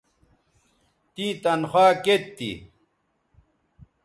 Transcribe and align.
تیں 1.13 1.33
تنخوا 1.43 1.85
کیئت 2.03 2.23
تھی 2.37 2.51